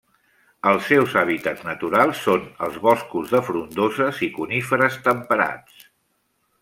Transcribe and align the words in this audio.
Els 0.69 0.87
seus 0.91 1.11
hàbitats 1.19 1.61
naturals 1.67 2.23
són 2.29 2.47
els 2.69 2.79
boscos 2.87 3.35
de 3.35 3.43
frondoses 3.51 4.23
i 4.29 4.31
coníferes 4.39 4.99
temperats. 5.11 5.87